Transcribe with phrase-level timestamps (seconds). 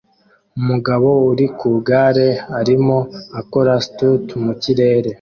[0.59, 2.27] Umugabo uri ku igare
[2.59, 2.97] arimo
[3.39, 5.09] akora stunt mu kirere